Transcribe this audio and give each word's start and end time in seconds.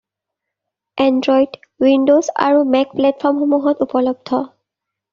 Android, 1.07 1.59
Windows 1.85 2.31
আৰু 2.49 2.65
Mac 2.77 2.97
প্লেটফৰ্মসমূহত 2.99 3.91
উপলব্ধ। 3.91 4.45